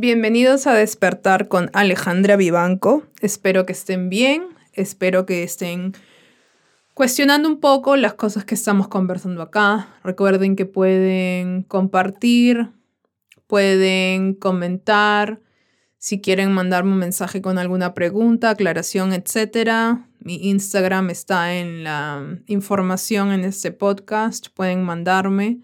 [0.00, 3.02] Bienvenidos a Despertar con Alejandra Vivanco.
[3.20, 5.92] Espero que estén bien, espero que estén
[6.94, 9.88] cuestionando un poco las cosas que estamos conversando acá.
[10.04, 12.70] Recuerden que pueden compartir,
[13.48, 15.40] pueden comentar,
[15.96, 19.98] si quieren mandarme un mensaje con alguna pregunta, aclaración, etc.
[20.20, 25.58] Mi Instagram está en la información en este podcast, pueden mandarme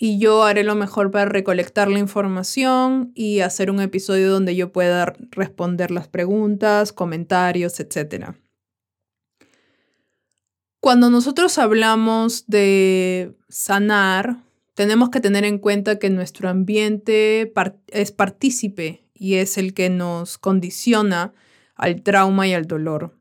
[0.00, 4.70] y yo haré lo mejor para recolectar la información y hacer un episodio donde yo
[4.70, 8.36] pueda responder las preguntas, comentarios, etc.
[10.78, 14.36] Cuando nosotros hablamos de sanar,
[14.74, 17.52] tenemos que tener en cuenta que nuestro ambiente
[17.88, 21.34] es partícipe y es el que nos condiciona
[21.74, 23.17] al trauma y al dolor.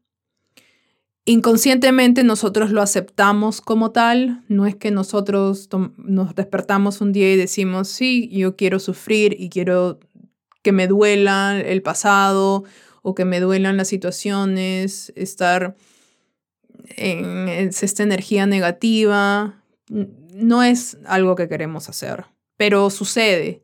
[1.29, 7.35] Inconscientemente nosotros lo aceptamos como tal, no es que nosotros nos despertamos un día y
[7.35, 9.99] decimos, sí, yo quiero sufrir y quiero
[10.63, 12.63] que me duela el pasado
[13.01, 15.75] o que me duelan las situaciones, estar
[16.95, 22.23] en esta energía negativa, no es algo que queremos hacer,
[22.55, 23.63] pero sucede.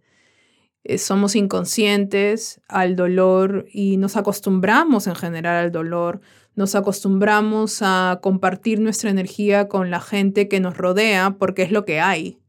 [0.84, 6.20] Eh, somos inconscientes al dolor y nos acostumbramos en general al dolor
[6.56, 11.86] nos acostumbramos a compartir nuestra energía con la gente que nos rodea porque es lo
[11.86, 12.40] que hay.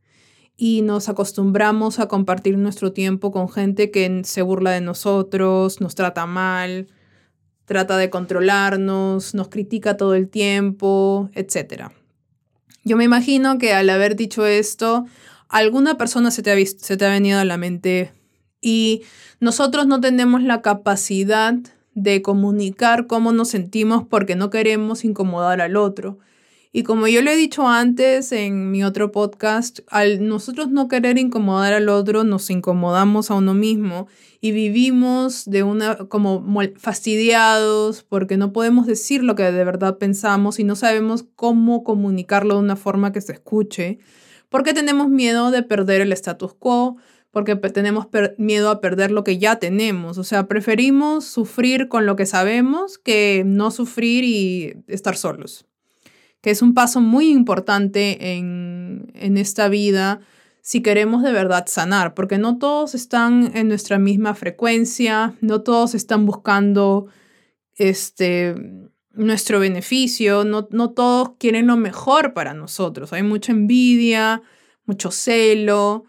[0.56, 5.94] Y nos acostumbramos a compartir nuestro tiempo con gente que se burla de nosotros, nos
[5.94, 6.86] trata mal,
[7.64, 11.88] trata de controlarnos, nos critica todo el tiempo, etc.
[12.84, 15.06] Yo me imagino que al haber dicho esto,
[15.48, 18.12] alguna persona se te ha, se te ha venido a la mente
[18.60, 19.02] y
[19.40, 21.54] nosotros no tenemos la capacidad
[21.94, 26.18] de comunicar cómo nos sentimos porque no queremos incomodar al otro.
[26.76, 31.18] Y como yo lo he dicho antes en mi otro podcast, al nosotros no querer
[31.18, 34.08] incomodar al otro, nos incomodamos a uno mismo
[34.40, 36.44] y vivimos de una como
[36.76, 42.54] fastidiados porque no podemos decir lo que de verdad pensamos y no sabemos cómo comunicarlo
[42.54, 44.00] de una forma que se escuche,
[44.48, 46.96] porque tenemos miedo de perder el status quo,
[47.34, 48.06] porque tenemos
[48.38, 50.16] miedo a perder lo que ya tenemos.
[50.16, 55.66] O sea, preferimos sufrir con lo que sabemos que no sufrir y estar solos.
[56.40, 60.20] Que es un paso muy importante en, en esta vida
[60.62, 65.94] si queremos de verdad sanar, porque no todos están en nuestra misma frecuencia, no todos
[65.94, 67.08] están buscando
[67.76, 68.54] este,
[69.12, 73.12] nuestro beneficio, no, no todos quieren lo mejor para nosotros.
[73.12, 74.40] Hay mucha envidia,
[74.86, 76.06] mucho celo,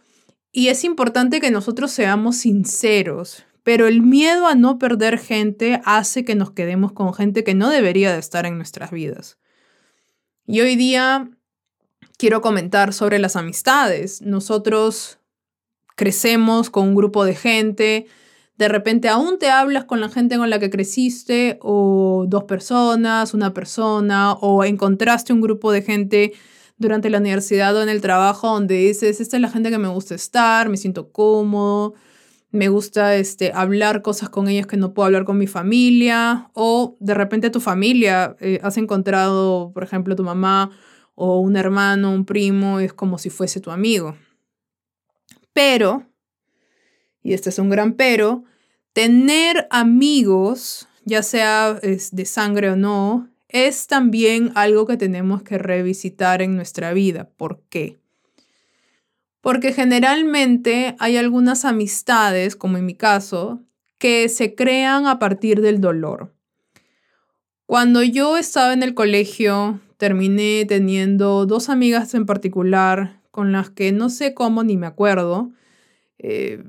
[0.58, 6.24] y es importante que nosotros seamos sinceros, pero el miedo a no perder gente hace
[6.24, 9.38] que nos quedemos con gente que no debería de estar en nuestras vidas.
[10.48, 11.30] Y hoy día
[12.18, 14.22] quiero comentar sobre las amistades.
[14.22, 15.20] Nosotros
[15.98, 18.08] crecemos con un grupo de gente,
[18.58, 23.34] de repente aún te hablas con la gente con la que creciste, o dos personas,
[23.34, 26.32] una persona, o encontraste un grupo de gente
[26.78, 29.88] durante la universidad o en el trabajo donde dices, esta es la gente que me
[29.88, 31.94] gusta estar, me siento cómodo,
[32.52, 36.98] me gusta este, hablar cosas con ellos que no puedo hablar con mi familia, o
[37.00, 40.72] de repente tu familia, eh, has encontrado, por ejemplo, tu mamá
[41.16, 44.18] o un hermano, un primo, es como si fuese tu amigo.
[45.54, 46.06] Pero,
[47.24, 48.44] y este es un gran pero,
[48.94, 56.42] tener amigos, ya sea de sangre o no, es también algo que tenemos que revisitar
[56.42, 57.30] en nuestra vida.
[57.38, 57.98] ¿Por qué?
[59.40, 63.62] Porque generalmente hay algunas amistades, como en mi caso,
[63.98, 66.34] que se crean a partir del dolor.
[67.66, 73.94] Cuando yo estaba en el colegio, terminé teniendo dos amigas en particular con las que
[73.94, 75.54] no sé cómo ni me acuerdo.
[76.20, 76.62] Eh,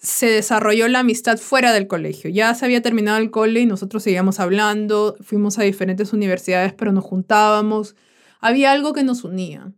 [0.00, 2.30] se desarrolló la amistad fuera del colegio.
[2.30, 6.92] Ya se había terminado el cole y nosotros seguíamos hablando, fuimos a diferentes universidades, pero
[6.92, 7.96] nos juntábamos.
[8.40, 9.72] Había algo que nos unía.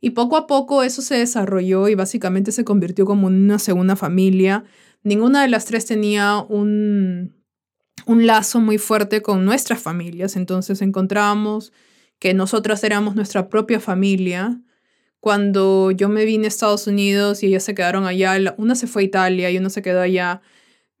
[0.00, 4.64] Y poco a poco eso se desarrolló y básicamente se convirtió como una segunda familia.
[5.02, 7.34] Ninguna de las tres tenía un,
[8.06, 11.72] un lazo muy fuerte con nuestras familias, entonces encontrábamos
[12.18, 14.60] que nosotras éramos nuestra propia familia
[15.24, 19.00] cuando yo me vine a Estados Unidos y ellas se quedaron allá, una se fue
[19.00, 20.42] a Italia y una se quedó allá,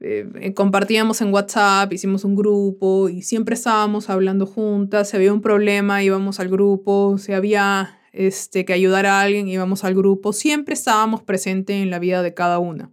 [0.00, 5.30] eh, eh, compartíamos en WhatsApp, hicimos un grupo y siempre estábamos hablando juntas, si había
[5.30, 10.32] un problema íbamos al grupo, si había este, que ayudar a alguien íbamos al grupo,
[10.32, 12.90] siempre estábamos presentes en la vida de cada una,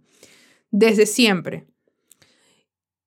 [0.70, 1.64] desde siempre.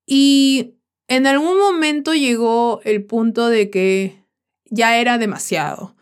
[0.08, 4.26] Y en algún momento llegó el punto de que
[4.72, 5.96] ya era demasiado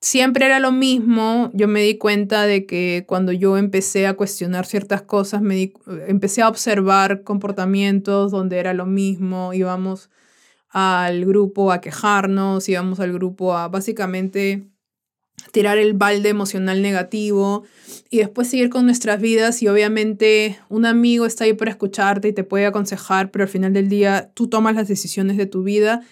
[0.00, 1.50] siempre era lo mismo.
[1.54, 5.72] Yo me di cuenta de que cuando yo empecé a cuestionar ciertas cosas, me
[6.06, 9.52] empecé a observar comportamientos donde era lo mismo.
[9.52, 10.10] Íbamos
[10.70, 14.68] al grupo a quejarnos, íbamos al grupo a básicamente
[15.52, 17.64] tirar el balde emocional negativo
[18.10, 22.32] y después seguir con nuestras vidas y obviamente un amigo está ahí para escucharte y
[22.32, 26.02] te puede aconsejar, pero al final del día tú tomas las decisiones de tu vida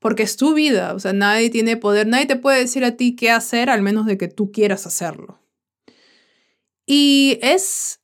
[0.00, 3.14] porque es tu vida, o sea, nadie tiene poder, nadie te puede decir a ti
[3.14, 5.38] qué hacer al menos de que tú quieras hacerlo.
[6.86, 8.00] Y es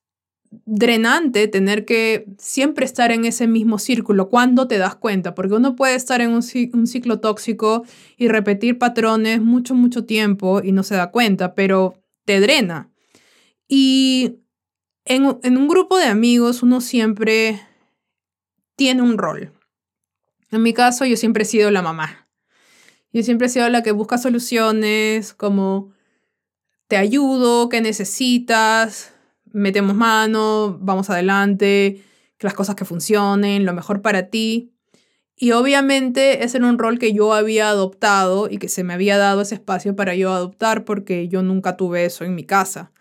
[0.65, 5.75] drenante tener que siempre estar en ese mismo círculo cuando te das cuenta, porque uno
[5.75, 7.85] puede estar en un, ciclo tóxico
[8.17, 11.95] y repetir patrones mucho, mucho tiempo y no se da cuenta, pero
[12.25, 12.91] te drena.
[13.69, 14.37] Y
[15.05, 17.61] en, en un grupo de amigos uno siempre
[18.77, 19.56] tiene un rol.
[20.57, 22.29] En mi caso, yo siempre he sido la mamá.
[23.13, 25.93] Yo siempre he sido la que busca soluciones, como
[26.89, 29.13] te ayudo, qué necesitas,
[29.53, 32.03] metemos mano, vamos adelante,
[32.41, 34.73] las cosas que funcionen, lo mejor para ti.
[35.37, 39.19] Y obviamente ese era un rol que yo había adoptado y que se me había
[39.19, 42.93] dado ese espacio para yo adoptar porque yo nunca tuve eso en mi casa.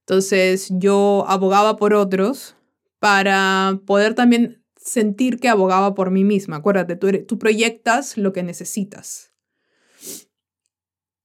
[0.00, 2.54] Entonces yo abogaba por otros
[2.98, 4.57] para poder también
[4.88, 6.56] sentir que abogaba por mí misma.
[6.56, 9.32] Acuérdate, tú, tú proyectas lo que necesitas.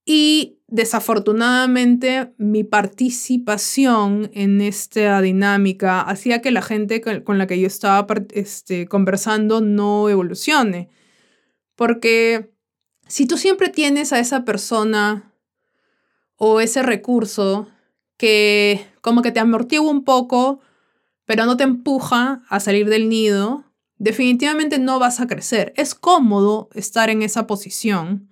[0.06, 7.66] Y desafortunadamente mi participación en esta dinámica hacía que la gente con la que yo
[7.66, 10.90] estaba este, conversando no evolucione.
[11.74, 12.50] Porque
[13.06, 15.32] si tú siempre tienes a esa persona
[16.36, 17.68] o ese recurso
[18.18, 20.60] que como que te amortigua un poco,
[21.26, 23.64] pero no te empuja a salir del nido,
[23.98, 25.72] definitivamente no vas a crecer.
[25.76, 28.28] Es cómodo estar en esa posición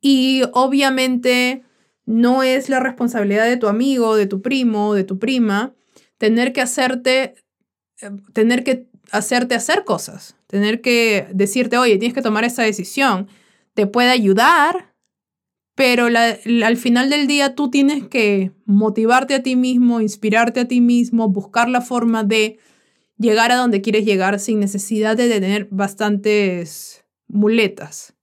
[0.00, 1.64] y obviamente
[2.06, 5.74] no es la responsabilidad de tu amigo, de tu primo, de tu prima,
[6.16, 7.34] tener que hacerte,
[8.00, 13.28] eh, tener que hacerte hacer cosas, tener que decirte, oye, tienes que tomar esa decisión.
[13.74, 14.94] Te puede ayudar,
[15.78, 20.80] pero al final del día tú tienes que motivarte a ti mismo, inspirarte a ti
[20.80, 22.58] mismo, buscar la forma de
[23.16, 28.14] llegar a donde quieres llegar sin necesidad de tener bastantes muletas.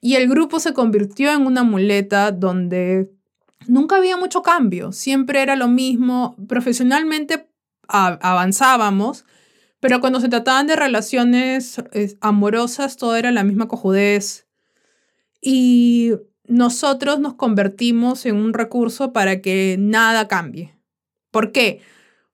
[0.00, 3.12] Y el grupo se convirtió en una muleta donde
[3.66, 7.50] nunca había mucho cambio, siempre era lo mismo, profesionalmente
[7.86, 9.26] avanzábamos,
[9.78, 11.84] pero cuando se trataban de relaciones
[12.22, 14.46] amorosas todo era la misma cojudez.
[15.42, 16.12] Y
[16.50, 20.76] nosotros nos convertimos en un recurso para que nada cambie.
[21.30, 21.80] ¿Por qué?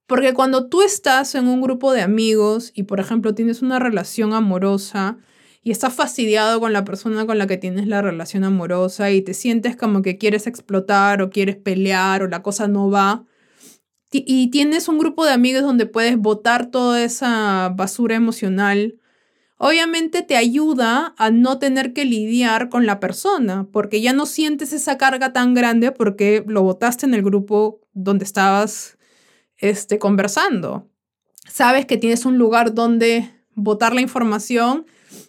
[0.06, 4.32] Porque cuando tú estás en un grupo de amigos y, por ejemplo, tienes una relación
[4.32, 5.18] amorosa,
[5.66, 9.34] y estás fastidiado con la persona con la que tienes la relación amorosa y te
[9.34, 13.24] sientes como que quieres explotar o quieres pelear o la cosa no va.
[14.12, 19.00] Y tienes un grupo de amigos donde puedes botar toda esa basura emocional.
[19.58, 24.72] Obviamente te ayuda a no tener que lidiar con la persona, porque ya no sientes
[24.74, 28.98] esa carga tan grande porque lo botaste en el grupo donde estabas
[29.56, 30.90] este, conversando.
[31.48, 34.84] Sabes que tienes un lugar donde botar la información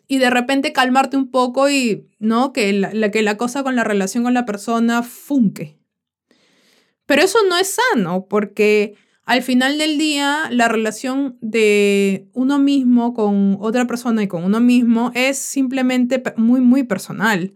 [0.07, 2.51] y de repente calmarte un poco y, ¿no?
[2.51, 5.77] Que la, que la cosa con la relación con la persona funque.
[7.05, 8.95] Pero eso no es sano porque
[9.27, 14.61] al final del día la relación de uno mismo con otra persona y con uno
[14.61, 17.53] mismo es simplemente muy, muy personal.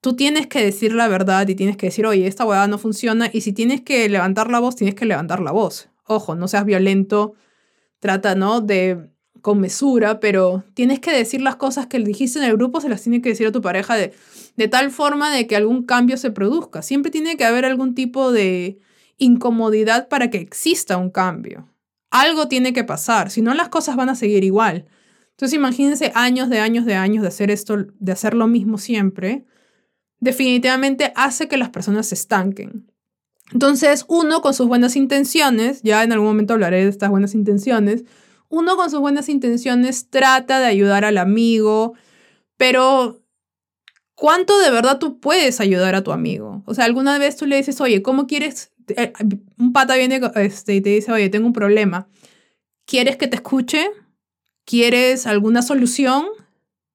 [0.00, 3.30] Tú tienes que decir la verdad y tienes que decir, oye, esta hueá no funciona
[3.32, 5.88] y si tienes que levantar la voz, tienes que levantar la voz.
[6.04, 7.34] Ojo, no seas violento,
[8.00, 8.60] trata, ¿no?
[8.60, 9.08] De
[9.40, 13.02] con mesura, pero tienes que decir las cosas que dijiste en el grupo, se las
[13.02, 14.14] tiene que decir a tu pareja de,
[14.56, 16.82] de tal forma de que algún cambio se produzca.
[16.82, 18.80] Siempre tiene que haber algún tipo de
[19.18, 21.68] incomodidad para que exista un cambio.
[22.10, 24.86] Algo tiene que pasar, si no las cosas van a seguir igual.
[25.30, 29.44] Entonces imagínense años de años de años de hacer esto, de hacer lo mismo siempre,
[30.20, 32.90] definitivamente hace que las personas se estanquen.
[33.52, 38.04] Entonces, uno con sus buenas intenciones, ya en algún momento hablaré de estas buenas intenciones,
[38.48, 41.94] uno con sus buenas intenciones trata de ayudar al amigo,
[42.56, 43.22] pero
[44.14, 46.62] ¿cuánto de verdad tú puedes ayudar a tu amigo?
[46.66, 48.72] O sea, alguna vez tú le dices, oye, ¿cómo quieres?
[48.96, 49.12] Eh,
[49.58, 52.08] un pata viene este, y te dice, oye, tengo un problema.
[52.86, 53.90] ¿Quieres que te escuche?
[54.64, 56.26] ¿Quieres alguna solución?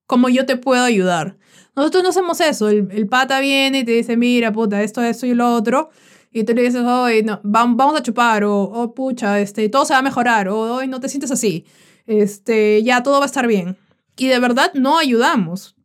[0.07, 1.37] ¿Cómo yo te puedo ayudar?
[1.75, 2.69] Nosotros no hacemos eso.
[2.69, 5.89] El, el pata viene y te dice, mira, puta, esto, esto y lo otro
[6.33, 9.93] y tú le dices, hoy no, vamos a chupar, o oh, pucha, este, todo se
[9.93, 11.65] va a mejorar, o hoy no te sientes así,
[12.07, 13.77] este, ya todo va a estar bien.
[14.17, 15.75] Y de verdad no ayudamos.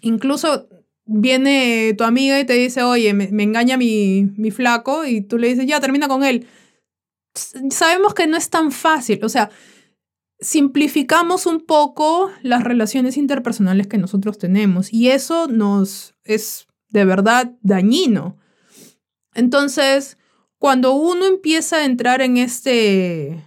[0.00, 0.68] Incluso
[1.12, 5.48] viene tu amiga y te dice, oye, me, engaña mi, mi flaco y tú le
[5.48, 6.46] dices, ya, termina con él.
[7.70, 9.50] Sabemos que no es tan fácil, o sea,
[10.40, 17.52] simplificamos un poco las relaciones interpersonales que nosotros tenemos y eso nos es de verdad
[17.60, 18.36] dañino.
[19.34, 20.16] Entonces,
[20.58, 23.44] cuando uno empieza a entrar en este,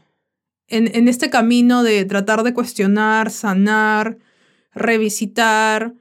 [0.68, 4.18] en, este camino de tratar de cuestionar, sanar,
[4.74, 5.94] revisitar,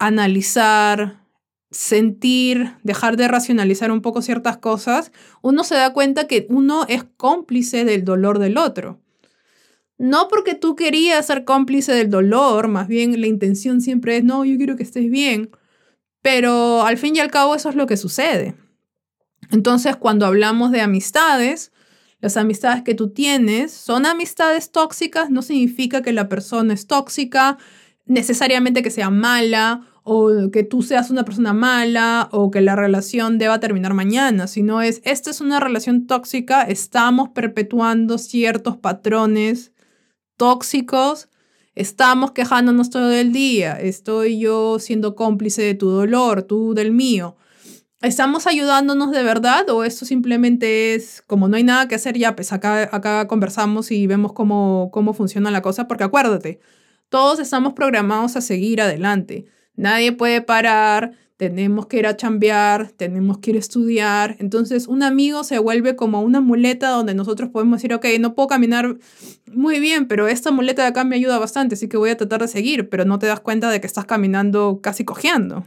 [0.00, 1.20] analizar,
[1.70, 7.04] sentir, dejar de racionalizar un poco ciertas cosas, uno se da cuenta que uno es
[7.16, 8.98] cómplice del dolor del otro.
[9.98, 14.44] No porque tú querías ser cómplice del dolor, más bien la intención siempre es, no,
[14.44, 15.50] yo quiero que estés bien,
[16.22, 18.54] pero al fin y al cabo eso es lo que sucede.
[19.50, 21.72] Entonces, cuando hablamos de amistades,
[22.20, 27.58] las amistades que tú tienes son amistades tóxicas, no significa que la persona es tóxica,
[28.06, 33.38] necesariamente que sea mala o que tú seas una persona mala o que la relación
[33.38, 39.72] deba terminar mañana, sino es, esta es una relación tóxica, estamos perpetuando ciertos patrones
[40.36, 41.28] tóxicos,
[41.74, 47.36] estamos quejándonos todo el día, estoy yo siendo cómplice de tu dolor, tú del mío.
[48.02, 52.34] ¿Estamos ayudándonos de verdad o esto simplemente es como no hay nada que hacer ya,
[52.34, 55.86] pues acá, acá conversamos y vemos cómo, cómo funciona la cosa?
[55.86, 56.60] Porque acuérdate,
[57.10, 59.44] todos estamos programados a seguir adelante.
[59.80, 64.36] Nadie puede parar, tenemos que ir a chambear, tenemos que ir a estudiar.
[64.38, 68.46] Entonces, un amigo se vuelve como una muleta donde nosotros podemos decir, ok, no puedo
[68.46, 68.98] caminar
[69.46, 72.42] muy bien, pero esta muleta de acá me ayuda bastante, así que voy a tratar
[72.42, 75.64] de seguir, pero no te das cuenta de que estás caminando casi cojeando.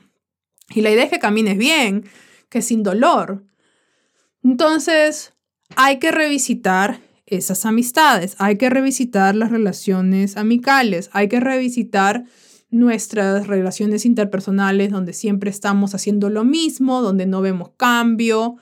[0.76, 2.06] Y la idea es que camines bien,
[2.50, 3.44] que sin dolor.
[4.44, 5.34] Entonces,
[5.76, 12.26] hay que revisitar esas amistades, hay que revisitar las relaciones amicales, hay que revisitar
[12.74, 18.58] nuestras relaciones interpersonales donde siempre estamos haciendo lo mismo, donde no vemos cambio,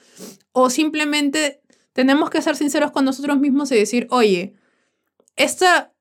[0.51, 1.62] o simplemente
[1.94, 4.53] tenemos que ser sinceros con nosotros mismos y decir, oye,
[5.36, 5.94] esta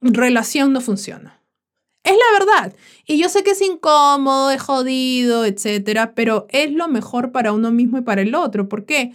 [0.00, 1.42] relación no funciona.
[2.02, 2.76] Es la verdad.
[3.06, 7.70] Y yo sé que es incómodo, es jodido, etcétera, pero es lo mejor para uno
[7.70, 8.68] mismo y para el otro.
[8.68, 9.12] ¿Por qué?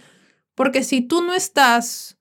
[0.54, 2.16] Porque si tú no estás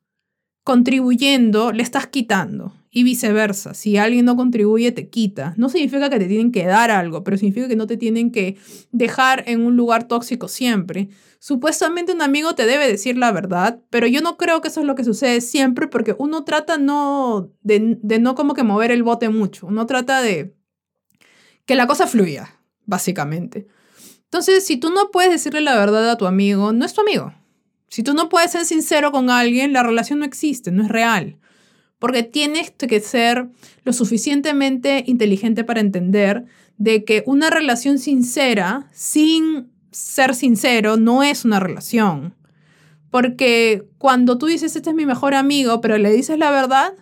[0.64, 3.74] contribuyendo, le estás quitando y viceversa.
[3.74, 5.54] Si alguien no contribuye, te quita.
[5.58, 8.56] No significa que te tienen que dar algo, pero significa que no te tienen que
[8.94, 11.10] dejar en un lugar tóxico siempre.
[11.40, 14.86] Supuestamente un amigo te debe decir la verdad, pero yo no creo que eso es
[14.86, 19.04] lo que sucede siempre porque uno trata no de, de no como que mover el
[19.04, 19.68] bote mucho.
[19.68, 20.56] Uno trata de
[21.66, 23.68] que la cosa fluya, básicamente.
[24.24, 27.34] Entonces, si tú no puedes decirle la verdad a tu amigo, no es tu amigo.
[27.90, 31.40] Si tú no puedes ser sincero con alguien, la relación no existe, no es real
[32.00, 33.48] porque tienes que ser
[33.84, 36.46] lo suficientemente inteligente para entender
[36.78, 42.36] de que una relación sincera, sin ser sincero, no es una relación.
[43.12, 46.94] Porque cuando tú dices, este es mi mejor amigo, pero le dices la verdad,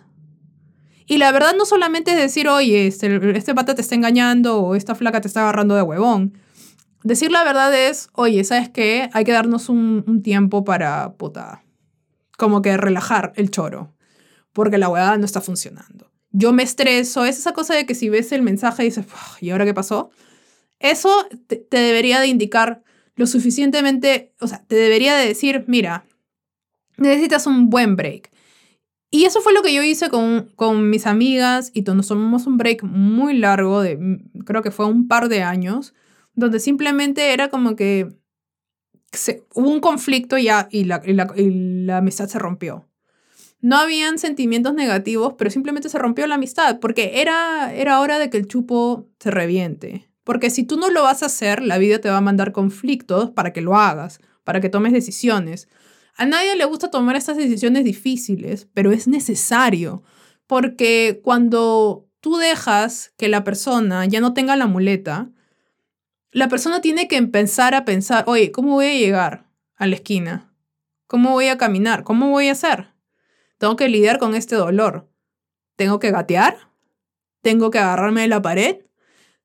[1.06, 4.74] y la verdad no solamente es decir, oye, este, este pata te está engañando o
[4.74, 6.38] esta flaca te está agarrando de huevón.
[7.02, 9.10] Decir la verdad es, oye, ¿sabes qué?
[9.12, 11.62] Hay que darnos un, un tiempo para, puta,
[12.38, 13.93] como que relajar el choro
[14.54, 16.10] porque la huevada no está funcionando.
[16.30, 19.04] Yo me estreso, es esa cosa de que si ves el mensaje y dices,
[19.40, 20.10] ¿y ahora qué pasó?
[20.78, 21.10] Eso
[21.46, 22.82] te, debería de indicar
[23.16, 26.06] lo suficientemente, o sea, te debería de decir, mira,
[26.96, 28.30] necesitas un buen break.
[29.10, 32.56] Y eso fue lo que yo hice con, con mis amigas y nos tomamos un
[32.56, 35.94] break muy largo, de, creo que fue un par de años,
[36.34, 38.08] donde simplemente era como que
[39.54, 42.88] hubo un conflicto ya y y la amistad se rompió
[43.64, 48.28] no habían sentimientos negativos, pero simplemente se rompió la amistad, porque era, era hora de
[48.28, 50.10] que el chupo se reviente.
[50.22, 53.30] Porque si tú no lo vas a hacer, la vida te va a mandar conflictos
[53.30, 55.70] para que lo hagas, para que tomes decisiones.
[56.14, 60.02] A nadie le gusta tomar estas decisiones difíciles, pero es necesario,
[60.46, 65.30] porque cuando tú dejas que la persona ya no tenga la muleta,
[66.32, 70.54] la persona tiene que empezar a pensar, oye, ¿cómo voy a llegar a la esquina?
[71.06, 72.04] ¿Cómo voy a caminar?
[72.04, 72.93] ¿Cómo voy a hacer?
[73.58, 75.08] Tengo que lidiar con este dolor.
[75.76, 76.70] Tengo que gatear.
[77.42, 78.84] Tengo que agarrarme de la pared.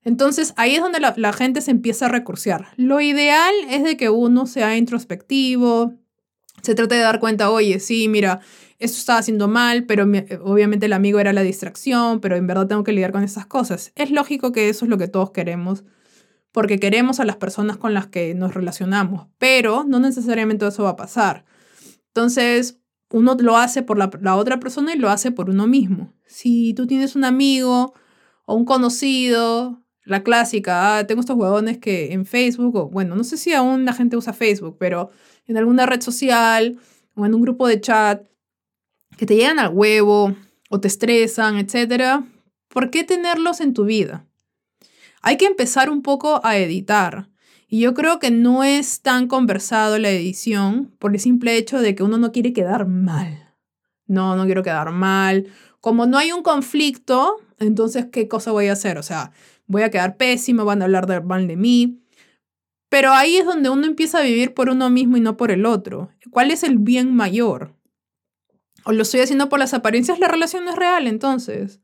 [0.04, 2.70] Entonces ahí es donde la, gente se empieza a recursear.
[2.78, 5.94] Lo ideal es de que uno sea introspectivo,
[6.62, 8.39] se trate de dar cuenta, oye, sí, mira,
[8.80, 10.04] esto estaba haciendo mal, pero
[10.42, 13.92] obviamente el amigo era la distracción, pero en verdad tengo que lidiar con esas cosas.
[13.96, 15.84] Es lógico que eso es lo que todos queremos,
[16.51, 20.92] porque queremos a las personas con las que nos relacionamos, pero no necesariamente eso va
[20.92, 21.46] a pasar.
[22.08, 22.80] Entonces,
[23.12, 26.13] uno lo hace por la, otra persona y lo hace por uno mismo.
[26.25, 27.94] Si tú tienes un amigo
[28.46, 33.24] o un conocido, La clásica, ah, tengo estos huevones que en Facebook, o bueno, no
[33.24, 35.12] sé si aún la gente usa Facebook, pero
[35.46, 36.80] en alguna red social
[37.13, 38.25] o en un grupo de chat
[39.18, 40.36] que te llegan al huevo
[40.70, 42.24] o te estresan, etc.
[42.70, 44.25] ¿Por qué tenerlos en tu vida?
[45.22, 47.30] Hay que empezar un poco a editar.
[47.72, 51.94] Y yo creo que no es tan conversado la edición por el simple hecho de
[51.94, 53.54] que uno no quiere quedar mal.
[54.08, 55.46] No, no quiero quedar mal.
[55.80, 58.98] Como no hay un conflicto, entonces, ¿qué cosa voy a hacer?
[58.98, 59.32] O sea,
[59.68, 62.02] voy a quedar pésimo, van a hablar mal de mí.
[62.90, 65.68] Pero ahí es donde uno empieza a vivir por uno mismo y no por el
[65.68, 66.10] otro.
[66.32, 67.76] ¿Cuál es el bien mayor?
[68.84, 71.82] O lo estoy haciendo por las apariencias, la relación es real entonces.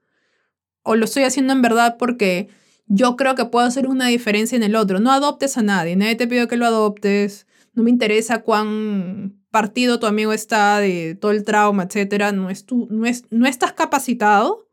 [0.82, 2.50] O lo estoy haciendo en verdad porque
[2.88, 5.00] yo creo que puedo hacer una diferencia en el otro.
[5.00, 7.48] No adoptes a nadie, nadie te pidió que lo adoptes.
[7.74, 12.32] No me interesa cuán partido tu amigo está de todo el trauma, etcétera.
[12.32, 14.70] No, es tu, no, es, no estás capacitado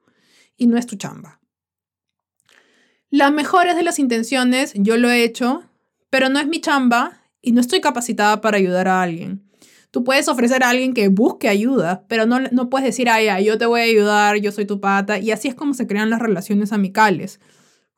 [0.56, 1.40] y no es tu chamba.
[3.10, 5.64] Las mejores de las intenciones, yo lo he hecho,
[6.08, 9.42] pero no es mi chamba y no estoy capacitada para ayudar a alguien.
[9.90, 13.58] Tú puedes ofrecer a alguien que busque ayuda, pero no, no puedes decir, ay, yo
[13.58, 15.18] te voy a ayudar, yo soy tu pata.
[15.18, 17.40] Y así es como se crean las relaciones amicales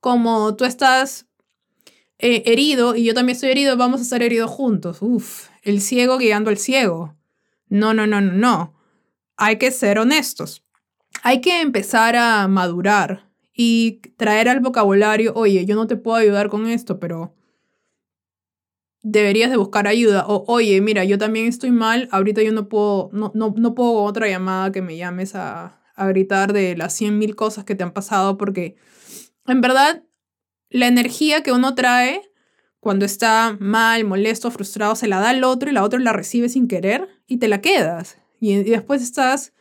[0.04, 1.25] como tú estás
[2.18, 4.99] eh, herido y yo también estoy herido, vamos a estar heridos juntos.
[5.00, 7.16] Uf, el ciego guiando al ciego.
[7.70, 8.75] No, no, no, no, no.
[9.38, 10.62] Hay que ser honestos.
[11.23, 16.50] Hay que empezar a madurar y traer al vocabulario, oye, yo no te puedo ayudar
[16.50, 17.34] con esto, pero
[19.00, 20.26] deberías de buscar ayuda.
[20.28, 24.02] O, oye, mira, yo también estoy mal, ahorita yo no puedo, no, no, no puedo
[24.02, 27.84] otra llamada que me llames a, a gritar de las cien mil cosas que te
[27.84, 28.76] han pasado porque
[29.46, 30.02] en verdad,
[30.70, 32.22] la energía que uno trae
[32.80, 36.50] cuando está mal, molesto, frustrado, se la da al otro y la otra la recibe
[36.50, 38.18] sin querer y te la quedas.
[38.40, 39.54] Y, después estás,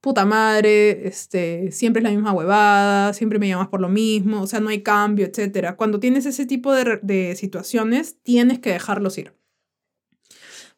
[0.00, 4.46] puta madre, este, siempre es la misma huevada, siempre me llamas por lo mismo, o
[4.46, 5.74] sea, no hay cambio, etc.
[5.76, 9.34] Cuando tienes ese tipo de, de situaciones, tienes que dejarlos ir.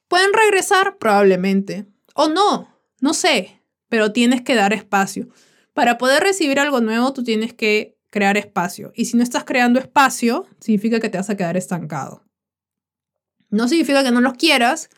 [0.08, 0.98] ¿Pueden regresar?
[0.98, 1.86] Probablemente.
[2.14, 2.68] O no,
[3.00, 5.28] no sé, pero tienes que dar espacio.
[5.72, 8.93] Para poder recibir algo nuevo, tú tienes que crear espacio.
[8.95, 12.25] Y si no estás creando espacio, significa que te vas a quedar estancado.
[13.50, 14.88] No significa que no los quieras,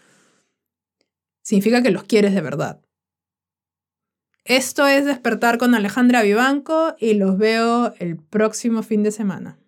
[1.43, 2.81] significa que los quieres de verdad.
[4.45, 9.59] Esto es Despertar con Alejandra Vivanco y los veo el próximo fin de semana.